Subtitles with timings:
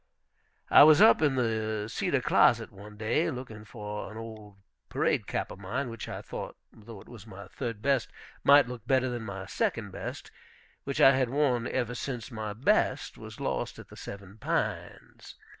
[0.71, 4.57] I was up in the cedar closet one day, looking for an old
[4.89, 8.09] parade cap of mine, which, I thought, though it was my third best,
[8.43, 10.31] might look better than my second best,
[10.85, 15.35] which I had worn ever since my best was lost at the Seven Pines.